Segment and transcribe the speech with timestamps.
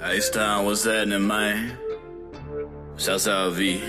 [0.00, 1.76] H Town, what's happening, man?
[2.96, 3.82] Shouts out V.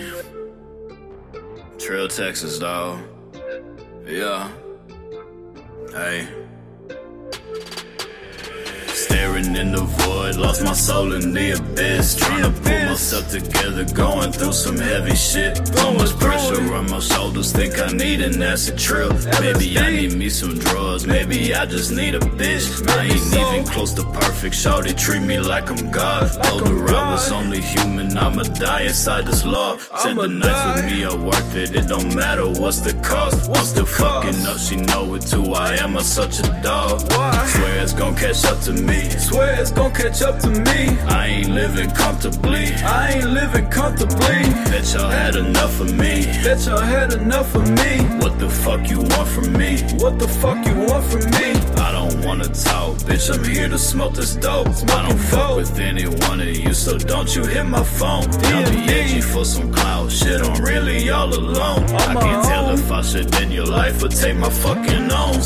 [1.77, 2.99] Trill, Texas, dog.
[4.07, 4.51] Yeah.
[5.91, 6.27] Hey.
[9.39, 12.15] Staring in the void, lost my soul in the abyss.
[12.15, 15.55] Trying to pull myself together, going through some heavy shit.
[15.65, 19.13] Too much pressure on my shoulders, think I need an acid trip.
[19.39, 22.65] Maybe I need me some drugs, maybe I just need a bitch.
[22.89, 26.31] I ain't even close to perfect, shawty treat me like I'm God.
[26.43, 29.77] Told her I was only human, I'ma die inside this law.
[29.77, 33.49] Said the nights with me are worth it, it don't matter what's the cost.
[33.49, 35.53] I'm still fucking up, she know it too.
[35.53, 36.99] I am a such a dog.
[37.09, 39.09] Swear it's gon' catch up to me.
[39.29, 40.97] Swear it's gon' catch up to me.
[41.07, 42.73] I ain't living comfortably.
[42.81, 44.41] I ain't living comfortably.
[44.71, 46.25] Bet y'all had enough of me.
[46.43, 47.91] Bet y'all had enough of me.
[48.21, 49.81] What the fuck you want from me?
[50.01, 51.51] What the fuck you want from me?
[51.77, 53.31] I don't wanna talk, bitch.
[53.31, 54.67] I'm here to smoke this dope.
[54.97, 58.25] I don't fuck with any one of you, so don't you hit my phone.
[58.45, 59.21] I'll be D&D.
[59.21, 60.41] for some clout shit.
[60.41, 61.83] I'm really all alone.
[61.83, 65.39] I can't tell if I should end your life or take my fucking own.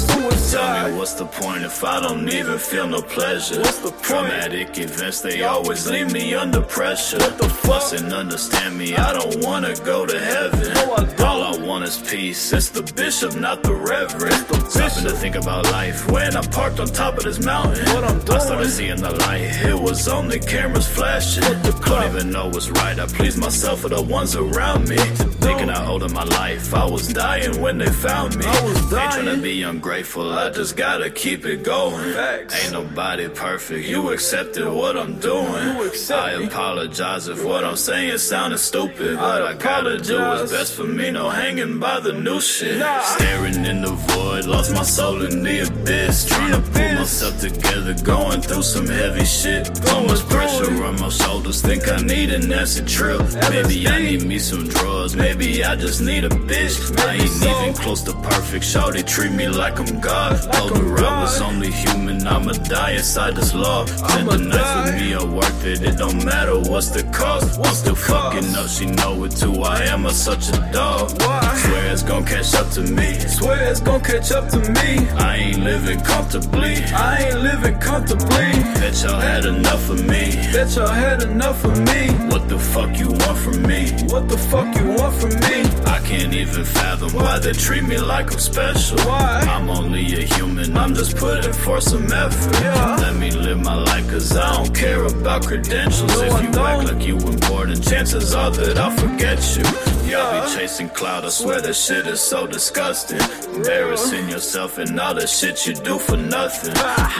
[1.17, 1.33] Tell Suicide.
[1.33, 3.59] me what's the point if I don't even feel no pleasure?
[3.59, 4.03] What's the point?
[4.03, 7.17] Traumatic events, they always leave me under pressure.
[7.17, 7.73] What the fuck?
[7.73, 10.73] Mustn't understand me, I don't wanna go to heaven.
[10.73, 11.13] No, I.
[11.23, 12.53] All I want is peace.
[12.53, 14.45] It's the bishop, not the reverend.
[14.47, 17.85] The Stopping to think about life when I'm parked on top of this mountain.
[17.93, 18.39] What I'm doing.
[18.39, 19.41] I started seeing the light.
[19.65, 21.43] It was only cameras flashing.
[21.43, 22.05] What the Don't fuck?
[22.13, 22.99] even know what's right.
[22.99, 24.97] I please myself or the ones around me.
[25.41, 26.73] Thinking I owed them my life.
[26.73, 28.45] I was dying when they found me.
[28.45, 29.03] I was dying.
[29.03, 30.31] Ain't trying to be ungrateful.
[30.31, 32.13] I just gotta keep it going.
[32.13, 32.63] Facts.
[32.63, 33.87] Ain't nobody perfect.
[33.87, 35.63] You accepted what I'm doing.
[36.11, 39.17] I apologize if what I'm saying sounded stupid.
[39.17, 41.11] But I, I gotta do what's best for me.
[41.11, 42.79] No hanging by the new shit.
[42.79, 43.01] Nah.
[43.01, 46.25] Staring in the void, lost my soul in the abyss.
[46.25, 49.63] Trying to pull myself together, going through some heavy shit.
[49.85, 53.21] Going much pressure on my shoulders, think I need an acid trip.
[53.49, 56.75] Maybe I need me some drugs, maybe I just need a bitch.
[56.99, 60.41] I ain't even close to perfect, shawty treat me like I'm God.
[60.53, 63.85] Told I was only human, I'ma die inside this law.
[63.85, 67.59] Said the nights with me are worth it, it don't matter what's the cost.
[67.59, 71.11] I'm still fucking up, she know it too, I am a such a dog.
[71.21, 71.55] Why?
[71.57, 73.19] Swear it's gon' catch up to me.
[73.19, 75.07] Swear it's gon' catch up to me.
[75.17, 76.75] I ain't living comfortably.
[76.93, 78.51] I ain't living comfortably.
[78.93, 80.35] Bet y'all had enough of me.
[80.53, 82.09] Bet y'all had enough of me.
[82.29, 83.89] What the fuck you want from me?
[84.13, 85.63] What the fuck you want from me?
[85.87, 88.99] I can't even fathom why they treat me like I'm special.
[88.99, 89.39] Why?
[89.49, 92.53] I'm only a human, I'm just putting forth some effort.
[92.61, 92.97] Yeah.
[92.99, 96.15] Let me live my life, cause I don't care about credentials.
[96.15, 99.63] No, if you act like you important, chances are that I'll forget you.
[100.07, 100.45] Y'all Yeah.
[100.45, 103.21] be chasing cloud, I swear that shit is so disgusting.
[103.55, 106.75] Embarrassing yourself and all the shit you do for nothing.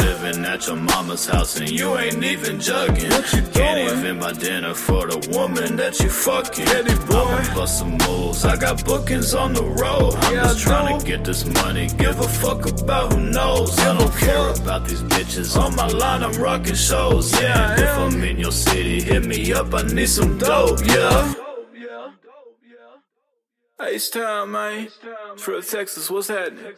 [0.06, 3.10] Living at your mama's house and you ain't even jugging.
[3.10, 6.68] What you Can't even buy dinner for the woman that you fucking.
[6.68, 7.24] Eddie boy.
[7.24, 8.44] I'ma bust some moves.
[8.46, 10.14] I got bookings on the road.
[10.16, 11.88] I'm Yeah, just trying to get this money.
[11.98, 13.78] Give a fuck about who knows.
[13.80, 15.58] I don't care about these bitches.
[15.58, 17.32] On my line, I'm rocking shows.
[17.40, 17.98] Yeah, if.
[17.98, 19.74] I'm in your city, hit me up.
[19.74, 20.86] I need some dope.
[20.86, 21.34] Yeah.
[23.80, 24.88] H Town, man.
[25.38, 26.74] Trip Texas, what's happening?